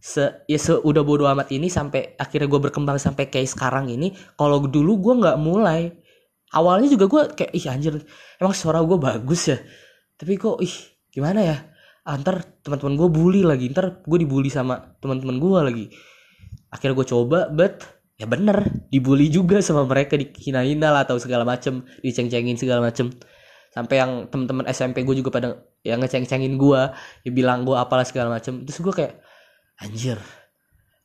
se 0.01 0.45
ya 0.49 0.59
se 0.61 0.77
udah 0.77 1.05
bodo 1.05 1.25
amat 1.29 1.53
ini 1.53 1.69
sampai 1.69 2.17
akhirnya 2.17 2.49
gue 2.49 2.61
berkembang 2.73 2.97
sampai 2.97 3.29
kayak 3.29 3.53
sekarang 3.53 3.93
ini. 3.93 4.13
Kalau 4.37 4.65
dulu 4.65 4.97
gue 5.01 5.15
nggak 5.21 5.39
mulai. 5.41 5.93
Awalnya 6.51 6.89
juga 6.91 7.07
gue 7.07 7.23
kayak 7.37 7.53
ih 7.55 7.65
anjir 7.71 7.95
emang 8.43 8.57
suara 8.57 8.83
gue 8.83 8.99
bagus 8.99 9.55
ya? 9.55 9.59
Tapi 10.19 10.35
kok 10.35 10.59
ih 10.59 10.75
gimana 11.13 11.41
ya? 11.47 11.57
Antar 12.01 12.43
ah, 12.43 12.45
teman-teman 12.65 12.97
gue 12.97 13.09
bully 13.13 13.43
lagi 13.45 13.71
ntar 13.71 14.03
gue 14.03 14.19
dibully 14.19 14.51
sama 14.51 14.99
teman-teman 14.99 15.37
gue 15.37 15.61
lagi 15.63 15.87
akhirnya 16.71 16.95
gue 16.97 17.09
coba 17.11 17.39
but 17.51 17.83
ya 18.21 18.29
bener 18.29 18.69
dibully 18.93 19.33
juga 19.33 19.65
sama 19.65 19.89
mereka 19.89 20.15
dihina-hina 20.15 20.93
lah 20.93 21.03
atau 21.09 21.17
segala 21.17 21.43
macem 21.43 21.83
diceng-cengin 22.05 22.61
segala 22.61 22.85
macem. 22.85 23.09
Sampai 23.71 24.03
yang 24.03 24.27
teman-teman 24.29 24.67
SMP 24.69 25.07
gue 25.07 25.17
juga 25.23 25.31
pada 25.31 25.49
yang 25.87 26.03
ngeceng-cengin 26.05 26.59
gue 26.61 26.81
ya 27.25 27.31
bilang 27.33 27.65
gue 27.65 27.73
apalah 27.73 28.05
segala 28.05 28.29
macem. 28.29 28.67
Terus 28.69 28.83
gue 28.83 28.93
kayak 28.93 29.15
anjir 29.81 30.19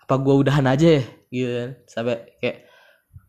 apa 0.04 0.14
gue 0.20 0.34
udahan 0.34 0.66
aja 0.68 1.00
ya? 1.00 1.04
Gitu 1.32 1.52
kan. 1.56 1.70
Sampai 1.88 2.16
kayak 2.44 2.68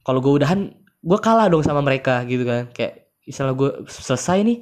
kalau 0.03 0.19
gue 0.19 0.33
udahan 0.43 0.75
gue 0.83 1.19
kalah 1.23 1.47
dong 1.47 1.63
sama 1.63 1.79
mereka 1.79 2.27
gitu 2.27 2.43
kan. 2.43 2.67
Kayak 2.75 3.07
misalnya 3.23 3.55
gue 3.55 3.71
selesai 3.87 4.39
nih 4.43 4.59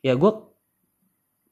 ya 0.00 0.16
gue 0.16 0.30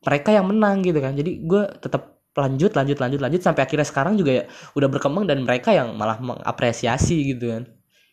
mereka 0.07 0.31
yang 0.33 0.49
menang 0.49 0.81
gitu 0.81 0.97
kan. 0.97 1.13
Jadi 1.13 1.45
gue 1.45 1.63
tetap 1.77 2.12
lanjut 2.33 2.73
lanjut 2.73 2.97
lanjut 2.97 3.21
lanjut 3.21 3.41
sampai 3.45 3.69
akhirnya 3.69 3.85
sekarang 3.85 4.17
juga 4.17 4.33
ya 4.33 4.45
udah 4.73 4.89
berkembang 4.89 5.29
dan 5.29 5.45
mereka 5.45 5.77
yang 5.77 5.93
malah 5.97 6.17
mengapresiasi 6.21 7.37
gitu 7.37 7.53
kan. 7.53 7.63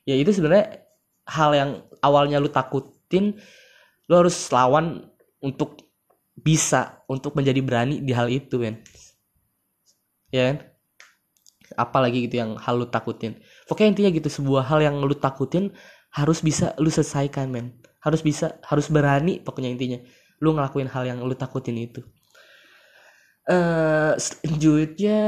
Ya 0.04 0.20
itu 0.20 0.36
sebenarnya 0.36 0.84
hal 1.30 1.52
yang 1.56 1.70
awalnya 2.04 2.42
lu 2.42 2.52
takutin 2.52 3.40
lu 4.10 4.14
harus 4.18 4.36
lawan 4.52 5.08
untuk 5.40 5.80
bisa 6.40 7.04
untuk 7.08 7.36
menjadi 7.36 7.62
berani 7.64 8.02
di 8.04 8.12
hal 8.12 8.28
itu 8.28 8.60
kan 8.60 8.76
ya 10.34 10.54
kan? 10.54 10.58
Apalagi 11.78 12.26
gitu 12.26 12.42
yang 12.42 12.58
hal 12.58 12.82
lu 12.82 12.90
takutin. 12.90 13.38
Pokoknya 13.70 13.90
intinya 13.94 14.12
gitu 14.12 14.30
sebuah 14.30 14.66
hal 14.68 14.82
yang 14.82 14.96
lu 15.00 15.14
takutin 15.14 15.72
harus 16.10 16.42
bisa 16.42 16.74
lu 16.82 16.90
selesaikan 16.90 17.54
men. 17.54 17.78
Harus 18.02 18.26
bisa 18.26 18.58
harus 18.66 18.90
berani 18.90 19.38
pokoknya 19.40 19.70
intinya. 19.70 20.00
Lu 20.42 20.56
ngelakuin 20.56 20.90
hal 20.90 21.06
yang 21.06 21.20
lu 21.22 21.36
takutin 21.38 21.78
itu 21.78 22.02
uh, 23.50 24.14
selanjutnya 24.16 25.20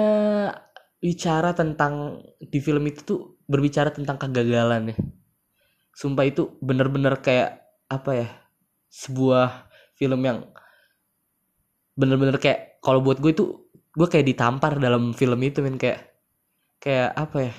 bicara 1.01 1.57
tentang 1.57 2.21
di 2.37 2.61
film 2.61 2.85
itu 2.85 3.01
tuh 3.01 3.19
berbicara 3.49 3.89
tentang 3.89 4.21
kegagalan 4.21 4.93
ya. 4.93 4.97
Sumpah 5.97 6.23
itu 6.29 6.55
bener-bener 6.61 7.17
kayak 7.19 7.65
apa 7.91 8.11
ya 8.15 8.29
sebuah 8.87 9.67
film 9.97 10.21
yang 10.23 10.47
bener-bener 11.97 12.39
kayak 12.39 12.79
kalau 12.79 13.03
buat 13.03 13.19
gue 13.19 13.35
itu 13.35 13.45
gue 13.91 14.07
kayak 14.07 14.25
ditampar 14.31 14.79
dalam 14.79 15.11
film 15.11 15.39
itu 15.43 15.59
men 15.59 15.75
kayak 15.75 16.15
kayak 16.79 17.11
apa 17.11 17.37
ya 17.51 17.53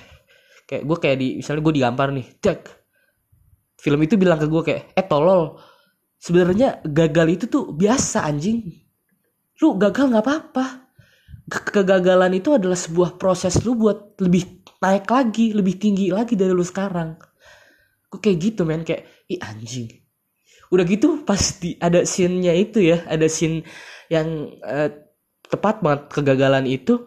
kayak 0.65 0.83
gue 0.89 0.97
kayak 0.97 1.17
di 1.21 1.27
misalnya 1.37 1.61
gue 1.61 1.73
digampar 1.77 2.07
nih 2.09 2.27
cek 2.41 2.59
film 3.77 3.99
itu 4.01 4.17
bilang 4.17 4.41
ke 4.41 4.49
gue 4.49 4.61
kayak 4.65 4.81
eh 4.97 5.05
tolol 5.05 5.61
sebenarnya 6.17 6.81
gagal 6.81 7.27
itu 7.29 7.45
tuh 7.45 7.71
biasa 7.77 8.25
anjing 8.25 8.82
lu 9.61 9.77
gagal 9.77 10.09
nggak 10.09 10.25
apa-apa. 10.25 10.65
Kegagalan 11.43 12.39
itu 12.39 12.55
adalah 12.55 12.79
sebuah 12.79 13.19
proses 13.19 13.59
lu 13.67 13.75
buat 13.75 14.15
lebih 14.23 14.63
naik 14.79 15.07
lagi 15.07 15.51
lebih 15.51 15.75
tinggi 15.79 16.09
lagi 16.09 16.39
dari 16.39 16.55
lu 16.55 16.63
sekarang. 16.63 17.19
Gue 18.07 18.19
kayak 18.19 18.37
gitu 18.39 18.61
men? 18.63 18.87
Kayak 18.87 19.05
ih 19.27 19.39
anjing. 19.43 19.87
Udah 20.73 20.83
gitu 20.87 21.21
pasti 21.21 21.77
ada 21.77 22.01
scene-nya 22.01 22.55
itu 22.57 22.81
ya 22.81 23.05
ada 23.05 23.29
scene 23.29 23.61
yang 24.09 24.57
uh, 24.65 24.89
tepat 25.45 25.85
banget 25.85 26.01
kegagalan 26.09 26.65
itu 26.65 27.05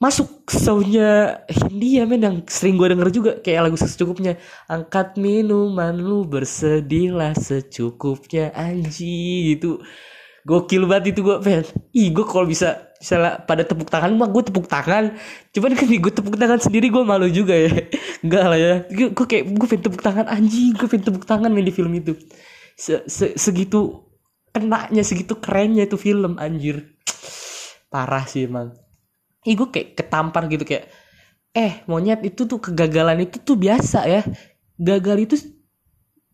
masuk 0.00 0.48
soundnya 0.48 1.44
Hindia 1.48 2.08
men 2.08 2.24
yang 2.24 2.36
sering 2.48 2.80
gue 2.80 2.88
denger 2.88 3.08
juga 3.12 3.32
kayak 3.40 3.68
lagu 3.68 3.76
secukupnya 3.76 4.40
angkat 4.64 5.20
minuman 5.20 5.92
lu 5.96 6.24
bersedihlah 6.24 7.36
secukupnya 7.36 8.48
anji 8.56 9.52
gitu 9.56 9.84
gokil 10.44 10.88
banget 10.88 11.16
itu 11.16 11.20
gue 11.20 11.36
pen 11.44 11.64
ih 11.92 12.08
gue 12.12 12.24
kalau 12.24 12.48
bisa 12.48 12.90
misalnya 13.00 13.40
pada 13.48 13.64
tepuk 13.64 13.88
tangan 13.88 14.12
mah 14.12 14.28
gue 14.28 14.42
tepuk 14.44 14.68
tangan. 14.68 15.16
Cuman 15.56 15.72
kan 15.72 15.88
gue 16.04 16.12
tepuk 16.12 16.36
tangan 16.36 16.60
sendiri 16.60 16.92
gue 16.92 17.02
malu 17.02 17.26
juga 17.32 17.56
ya. 17.56 17.72
Enggak 18.24 18.44
lah 18.44 18.58
ya. 18.60 18.74
Gue 18.92 19.26
kayak 19.26 19.44
gue 19.56 19.66
pengen 19.66 19.84
tepuk 19.88 20.02
tangan 20.04 20.26
anjing 20.28 20.76
gue 20.76 20.86
pengen 20.86 21.04
tepuk 21.08 21.24
tangan 21.24 21.48
main 21.48 21.64
di 21.64 21.72
film 21.72 21.92
itu. 21.96 22.12
Se, 22.76 23.04
se 23.08 23.36
segitu 23.40 24.04
kenanya 24.52 25.00
segitu 25.00 25.40
kerennya 25.40 25.88
itu 25.88 25.96
film 25.96 26.36
anjir. 26.36 26.92
Parah 27.88 28.28
sih 28.28 28.44
emang. 28.44 28.76
Ih 29.48 29.56
gue 29.56 29.68
kayak 29.72 29.96
ketampar 29.96 30.44
gitu 30.52 30.68
kayak 30.68 30.92
eh 31.50 31.82
monyet 31.90 32.22
itu 32.22 32.46
tuh 32.46 32.60
kegagalan 32.60 33.24
itu 33.24 33.40
tuh 33.40 33.56
biasa 33.56 34.04
ya. 34.04 34.22
Gagal 34.76 35.16
itu 35.24 35.34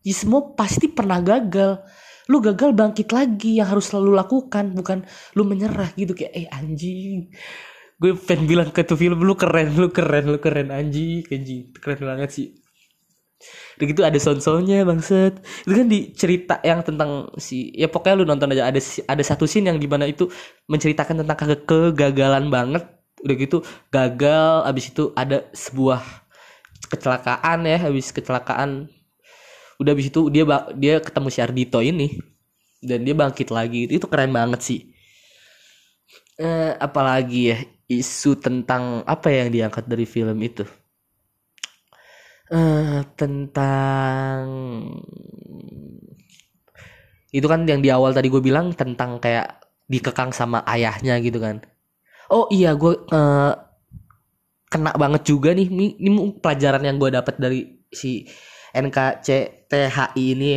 ya 0.02 0.14
semua 0.14 0.54
pasti 0.54 0.90
pernah 0.90 1.22
gagal 1.22 1.82
lu 2.26 2.42
gagal 2.42 2.74
bangkit 2.74 3.14
lagi 3.14 3.62
yang 3.62 3.70
harus 3.70 3.90
selalu 3.90 4.18
lakukan 4.18 4.74
bukan 4.74 5.06
lu 5.38 5.46
menyerah 5.46 5.94
gitu 5.94 6.12
kayak 6.12 6.32
eh 6.34 6.46
anjing. 6.50 7.30
Gue 7.96 8.12
pengen 8.12 8.44
bilang 8.44 8.68
ke 8.74 8.84
tuh 8.84 8.98
film 8.98 9.22
lu 9.24 9.38
keren 9.38 9.72
lu 9.78 9.88
keren 9.94 10.24
lu 10.28 10.38
keren 10.42 10.74
anjing. 10.74 11.24
Anjing 11.30 11.70
keren 11.78 12.02
banget 12.02 12.30
sih. 12.34 12.48
Udah 13.76 13.84
gitu 13.84 14.00
ada 14.00 14.16
sound-soundnya 14.16 14.88
bangset 14.88 15.44
Itu 15.68 15.76
kan 15.76 15.88
di 15.92 16.08
cerita 16.16 16.56
yang 16.64 16.80
tentang 16.80 17.28
si 17.36 17.68
Ya 17.76 17.84
pokoknya 17.92 18.16
lu 18.16 18.24
nonton 18.24 18.48
aja 18.56 18.72
Ada 18.72 18.80
ada 19.04 19.20
satu 19.20 19.44
scene 19.44 19.68
yang 19.68 19.76
di 19.76 19.84
mana 19.84 20.08
itu 20.08 20.32
Menceritakan 20.72 21.20
tentang 21.20 21.36
ke 21.36 21.56
kegagalan 21.68 22.48
banget. 22.48 22.88
Udah 23.20 23.36
gitu 23.36 23.60
gagal 23.92 24.64
Abis 24.64 24.88
itu 24.88 25.12
ada 25.12 25.44
sebuah 25.52 26.00
Kecelakaan 26.88 27.68
ya 27.68 27.84
Abis 27.84 28.08
kecelakaan 28.16 28.88
Udah 29.80 29.92
abis 29.94 30.08
itu 30.12 30.28
dia 30.32 30.44
dia 30.76 30.94
ketemu 31.00 31.28
si 31.32 31.38
Ardito 31.44 31.78
ini. 31.84 32.16
Dan 32.80 33.02
dia 33.06 33.14
bangkit 33.16 33.48
lagi. 33.50 33.88
Itu 33.90 34.06
keren 34.10 34.32
banget 34.32 34.60
sih. 34.62 34.80
Eh, 36.36 36.72
Apalagi 36.76 37.40
ya 37.52 37.58
Isu 37.86 38.36
tentang 38.36 39.06
Apa 39.06 39.30
yang 39.32 39.48
diangkat 39.54 39.84
dari 39.88 40.04
film 40.04 40.38
itu? 40.42 40.64
Uh, 42.46 43.02
tentang 43.18 44.46
itu 47.34 47.42
kan 47.50 47.66
yang 47.66 47.82
di 47.82 47.90
awal 47.90 48.14
tadi 48.14 48.30
gue 48.30 48.38
bilang 48.38 48.70
tentang 48.70 49.18
kayak 49.18 49.66
dikekang 49.90 50.30
sama 50.30 50.62
ayahnya 50.62 51.18
gitu 51.18 51.42
kan. 51.42 51.58
Oh 52.30 52.46
iya 52.54 52.78
gue 52.78 52.94
uh, 53.10 53.52
kena 54.70 54.94
banget 54.94 55.22
juga 55.26 55.50
nih. 55.54 55.66
Ini, 55.66 55.86
ini 55.98 56.18
pelajaran 56.38 56.82
yang 56.86 56.96
gue 57.02 57.10
dapat 57.10 57.34
dari 57.38 57.82
si 57.90 58.26
NKCTHI 59.66 60.24
ini 60.36 60.52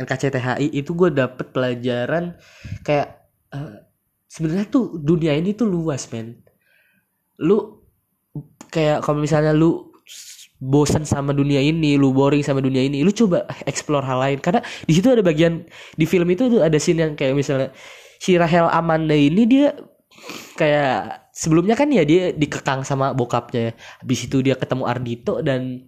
NKCTHI 0.00 0.66
itu 0.74 0.90
gue 0.96 1.10
dapet 1.14 1.54
pelajaran 1.54 2.34
kayak 2.82 3.30
uh, 3.54 3.84
sebenarnya 4.26 4.66
tuh 4.70 4.98
dunia 4.98 5.36
ini 5.36 5.54
tuh 5.54 5.68
luas 5.68 6.08
men 6.10 6.40
lu 7.40 7.80
kayak 8.70 9.02
kalau 9.02 9.18
misalnya 9.22 9.56
lu 9.56 9.90
bosan 10.60 11.08
sama 11.08 11.32
dunia 11.32 11.58
ini, 11.58 11.96
lu 11.96 12.12
boring 12.12 12.44
sama 12.44 12.60
dunia 12.60 12.84
ini, 12.84 13.00
lu 13.00 13.10
coba 13.10 13.48
explore 13.64 14.04
hal 14.04 14.20
lain. 14.20 14.38
Karena 14.44 14.60
di 14.60 14.92
situ 14.92 15.08
ada 15.08 15.24
bagian 15.24 15.64
di 15.96 16.04
film 16.04 16.28
itu 16.28 16.52
tuh 16.52 16.60
ada 16.60 16.76
scene 16.76 17.00
yang 17.00 17.12
kayak 17.16 17.32
misalnya 17.32 17.72
si 18.20 18.36
Rahel 18.36 18.68
Amanda 18.68 19.16
ini 19.16 19.48
dia 19.48 19.72
kayak 20.60 21.32
sebelumnya 21.32 21.72
kan 21.80 21.88
ya 21.88 22.04
dia 22.04 22.36
dikekang 22.36 22.84
sama 22.84 23.16
bokapnya. 23.16 23.72
Habis 24.04 24.28
itu 24.28 24.44
dia 24.44 24.54
ketemu 24.54 24.84
Ardito 24.84 25.40
dan 25.40 25.80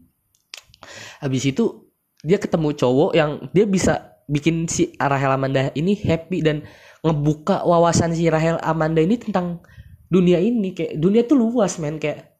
habis 1.21 1.45
itu 1.45 1.92
dia 2.23 2.39
ketemu 2.39 2.71
cowok 2.79 3.11
yang 3.19 3.51
dia 3.51 3.67
bisa 3.67 4.15
bikin 4.31 4.71
si 4.71 4.95
Rahel 4.97 5.35
Amanda 5.35 5.75
ini 5.75 5.99
happy 5.99 6.39
dan 6.41 6.63
ngebuka 7.03 7.67
wawasan 7.67 8.15
si 8.15 8.31
Rahel 8.31 8.63
Amanda 8.63 9.03
ini 9.03 9.19
tentang 9.19 9.61
dunia 10.07 10.39
ini. 10.39 10.71
Kayak 10.73 11.03
dunia 11.03 11.23
tuh 11.27 11.37
luas 11.37 11.77
men. 11.83 11.99
Kayak 11.99 12.31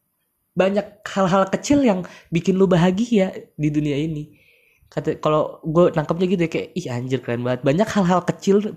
banyak 0.55 1.03
hal-hal 1.03 1.49
kecil 1.51 1.83
yang 1.83 2.07
bikin 2.31 2.55
lu 2.55 2.71
bahagia 2.71 3.35
di 3.59 3.69
dunia 3.69 3.99
ini. 3.99 4.39
Kata 4.87 5.19
kalau 5.19 5.59
gue 5.65 5.91
nangkepnya 5.97 6.27
gitu 6.31 6.43
ya 6.47 6.51
kayak 6.53 6.69
ih 6.79 6.87
anjir 6.93 7.21
keren 7.25 7.43
banget. 7.43 7.67
Banyak 7.67 7.89
hal-hal 7.91 8.21
kecil 8.23 8.77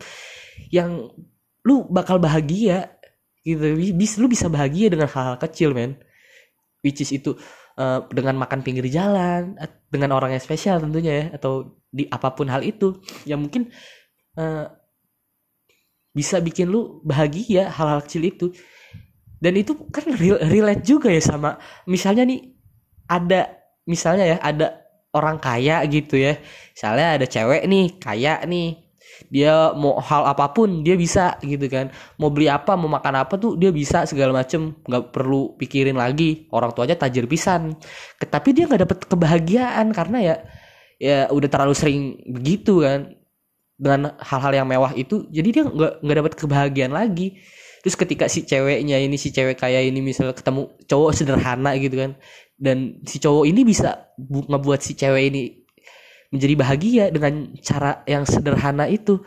yang 0.73 1.13
lu 1.61 1.85
bakal 1.91 2.17
bahagia 2.17 2.97
gitu. 3.45 3.77
Bis 3.93 4.17
lu 4.17 4.25
bisa 4.25 4.49
bahagia 4.49 4.89
dengan 4.89 5.05
hal-hal 5.05 5.37
kecil 5.37 5.77
men. 5.77 6.01
Which 6.81 7.03
is 7.03 7.13
itu 7.13 7.37
uh, 7.79 8.03
dengan 8.11 8.35
makan 8.39 8.63
pinggir 8.63 8.87
jalan 8.91 9.55
dengan 9.91 10.15
orang 10.15 10.35
yang 10.35 10.43
spesial 10.43 10.79
tentunya 10.79 11.13
ya 11.13 11.25
atau 11.39 11.79
di 11.91 12.07
apa 12.11 12.35
pun 12.35 12.51
hal 12.51 12.63
itu 12.63 12.99
yang 13.23 13.43
mungkin 13.43 13.71
uh, 14.35 14.67
bisa 16.15 16.39
bikin 16.39 16.71
lu 16.71 17.03
bahagia 17.03 17.67
hal-hal 17.71 17.99
kecil 18.07 18.23
itu. 18.23 18.47
Dan 19.35 19.59
itu 19.59 19.75
kan 19.91 20.07
relate 20.15 20.83
juga 20.87 21.11
ya 21.11 21.19
sama 21.19 21.59
misalnya 21.85 22.23
nih 22.23 22.55
ada 23.05 23.51
misalnya 23.83 24.25
ya 24.25 24.37
ada 24.39 24.67
orang 25.11 25.37
kaya 25.43 25.83
gitu 25.91 26.15
ya. 26.15 26.39
Misalnya 26.71 27.19
ada 27.19 27.25
cewek 27.27 27.67
nih 27.67 27.85
kaya 27.99 28.41
nih 28.47 28.84
dia 29.29 29.73
mau 29.73 29.97
hal 29.99 30.27
apa 30.29 30.51
pun 30.53 30.85
dia 30.85 30.95
bisa 30.95 31.39
gitu 31.41 31.65
kan. 31.67 31.89
Mau 32.21 32.29
beli 32.29 32.47
apa 32.51 32.77
mau 32.77 32.87
makan 32.87 33.25
apa 33.25 33.35
tuh 33.35 33.57
dia 33.57 33.73
bisa 33.73 34.05
segala 34.05 34.31
macem. 34.35 34.75
Nggak 34.85 35.11
perlu 35.11 35.57
pikirin 35.57 35.97
lagi 35.97 36.45
orang 36.53 36.71
tuanya 36.71 36.95
tajir 36.95 37.25
pisan. 37.25 37.75
Tapi 38.19 38.49
dia 38.53 38.69
nggak 38.69 38.81
dapet 38.87 38.99
kebahagiaan 39.09 39.91
karena 39.91 40.17
ya 40.21 40.35
ya 40.95 41.19
udah 41.29 41.49
terlalu 41.49 41.75
sering 41.75 42.01
begitu 42.29 42.85
kan. 42.85 43.11
Dengan 43.75 44.15
hal-hal 44.23 44.63
yang 44.63 44.67
mewah 44.71 44.95
itu 44.95 45.27
jadi 45.27 45.49
dia 45.51 45.63
nggak 45.67 45.93
nggak 45.99 46.17
dapet 46.23 46.33
kebahagiaan 46.39 46.93
lagi. 46.95 47.41
Terus 47.83 47.95
ketika 47.99 48.25
si 48.25 48.47
ceweknya 48.47 48.97
ini 48.97 49.13
si 49.19 49.29
cewek 49.29 49.61
kaya 49.61 49.83
ini 49.83 50.01
misalnya 50.01 50.33
ketemu 50.33 50.73
cowok 50.89 51.11
sederhana 51.13 51.75
gitu 51.77 51.99
kan. 51.99 52.17
Dan 52.55 53.03
si 53.03 53.19
cowok 53.19 53.45
ini 53.45 53.67
bisa 53.67 54.15
ngebuat 54.15 54.79
si 54.79 54.95
cewek 54.95 55.23
ini 55.27 55.64
menjadi 56.33 56.53
bahagia 56.57 57.05
dengan 57.13 57.53
cara 57.61 58.01
yang 58.09 58.23
sederhana 58.25 58.85
itu. 58.89 59.21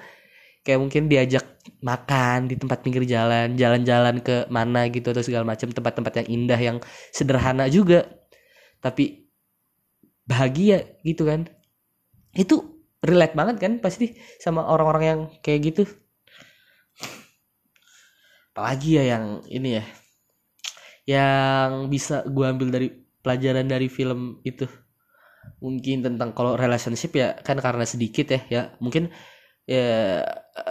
Kayak 0.66 0.80
mungkin 0.84 1.02
diajak 1.08 1.44
makan 1.80 2.50
di 2.50 2.58
tempat 2.58 2.84
pinggir 2.84 3.06
jalan 3.08 3.56
jalan-jalan 3.56 4.20
ke 4.20 4.44
mana 4.52 4.90
gitu 4.92 5.14
atau 5.14 5.24
segala 5.24 5.46
macam 5.46 5.72
tempat-tempat 5.72 6.12
yang 6.24 6.28
indah 6.28 6.61
yang 6.61 6.78
sederhana 7.14 7.70
juga. 7.70 8.04
Tapi 8.82 9.28
bahagia 10.28 10.84
gitu 11.06 11.24
kan. 11.24 11.48
Itu 12.37 12.84
relate 13.00 13.34
banget 13.38 13.56
kan 13.62 13.72
pasti 13.80 14.18
sama 14.42 14.66
orang-orang 14.66 15.04
yang 15.04 15.20
kayak 15.40 15.72
gitu. 15.72 15.82
Apalagi 18.52 18.98
ya 18.98 19.04
yang 19.14 19.24
ini 19.46 19.78
ya 19.78 19.84
yang 21.08 21.88
bisa 21.88 22.20
gue 22.28 22.44
ambil 22.44 22.68
dari 22.68 22.88
pelajaran 23.24 23.64
dari 23.64 23.88
film 23.88 24.44
itu 24.44 24.68
mungkin 25.64 26.04
tentang 26.06 26.30
kalau 26.37 26.54
relationship 26.54 27.12
ya 27.16 27.37
kan 27.40 27.58
karena 27.58 27.84
sedikit 27.88 28.26
ya 28.34 28.40
ya. 28.48 28.62
Mungkin 28.82 29.11
ya 29.68 30.24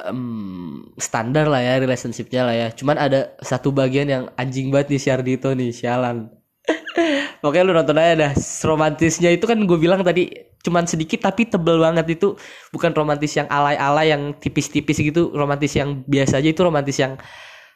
um, 0.10 0.94
standar 0.98 1.46
lah 1.46 1.62
ya 1.62 1.74
relationshipnya 1.82 2.42
lah 2.48 2.56
ya. 2.56 2.68
Cuman 2.74 2.98
ada 2.98 3.38
satu 3.42 3.70
bagian 3.74 4.08
yang 4.10 4.24
anjing 4.38 4.74
banget 4.74 4.98
nih 4.98 5.02
Syardito 5.02 5.50
nih 5.54 5.70
sialan 5.76 6.38
Oke 7.46 7.60
lu 7.64 7.72
nonton 7.72 7.96
aja 8.00 8.14
dah 8.28 8.32
romantisnya 8.66 9.30
itu 9.32 9.46
kan 9.48 9.58
gue 9.62 9.78
bilang 9.80 10.02
tadi 10.04 10.28
cuman 10.66 10.84
sedikit 10.90 11.24
tapi 11.24 11.48
tebel 11.48 11.80
banget 11.80 12.20
itu. 12.20 12.36
Bukan 12.74 12.92
romantis 12.98 13.32
yang 13.38 13.48
alay-alay 13.48 14.12
yang 14.14 14.36
tipis-tipis 14.38 15.00
gitu. 15.00 15.32
Romantis 15.32 15.74
yang 15.78 16.04
biasa 16.06 16.42
aja 16.42 16.50
itu 16.52 16.62
romantis 16.66 16.98
yang 17.00 17.16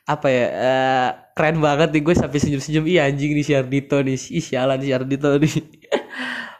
apa 0.09 0.27
ya 0.27 0.45
uh, 0.49 1.09
keren 1.37 1.61
banget 1.61 1.93
nih 1.93 2.01
gue 2.03 2.15
sampai 2.17 2.39
senyum-senyum. 2.41 2.85
Iya 2.89 3.01
anjing 3.07 3.31
nih 3.37 3.45
si 3.45 3.53
Ardito 3.55 3.97
nih. 4.01 4.17
Ih 4.17 4.43
sialan 4.43 4.79
si 4.81 4.89
Ardito 4.91 5.29
nih 5.37 5.53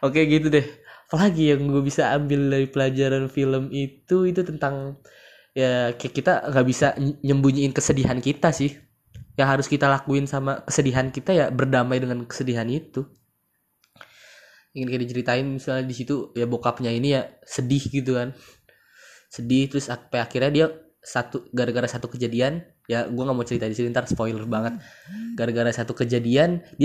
oke 0.02 0.20
gitu 0.28 0.50
deh. 0.50 0.66
Apalagi 1.12 1.52
yang 1.52 1.68
gue 1.68 1.84
bisa 1.84 2.16
ambil 2.16 2.48
dari 2.48 2.68
pelajaran 2.72 3.28
film 3.28 3.68
itu 3.72 4.24
itu 4.28 4.42
tentang 4.48 4.96
ya 5.52 5.92
kayak 5.92 6.14
kita 6.16 6.34
nggak 6.48 6.66
bisa 6.68 6.96
nyembunyiin 7.00 7.76
kesedihan 7.76 8.18
kita 8.24 8.56
sih. 8.56 8.80
Yang 9.36 9.48
harus 9.48 9.68
kita 9.68 9.92
lakuin 9.92 10.28
sama 10.28 10.64
kesedihan 10.64 11.12
kita 11.12 11.32
ya 11.36 11.46
berdamai 11.52 12.00
dengan 12.00 12.24
kesedihan 12.24 12.68
itu. 12.68 13.04
Ingin 14.72 14.88
kayak 14.88 15.04
diceritain 15.04 15.44
misalnya 15.44 15.84
di 15.84 15.96
situ 15.96 16.32
ya 16.32 16.48
bokapnya 16.48 16.96
ini 16.96 17.20
ya 17.20 17.28
sedih 17.44 17.84
gitu 17.92 18.16
kan. 18.16 18.32
Sedih 19.28 19.68
terus 19.68 19.92
apa 19.92 20.24
akhirnya 20.24 20.52
dia 20.52 20.68
satu 21.02 21.50
gara-gara 21.50 21.90
satu 21.90 22.14
kejadian 22.14 22.62
ya 22.86 23.10
gue 23.10 23.24
nggak 23.24 23.34
mau 23.36 23.44
cerita 23.44 23.66
di 23.68 23.76
sini 23.76 23.92
ntar 23.92 24.08
spoiler 24.08 24.48
banget. 24.48 24.80
Gara-gara 25.36 25.68
satu 25.76 25.92
kejadian 25.92 26.64
dia 26.80 26.80